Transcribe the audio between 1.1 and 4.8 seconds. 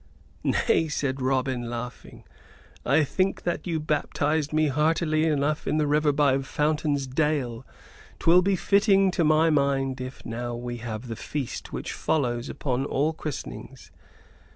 Robin, laughing, "I think that you baptized me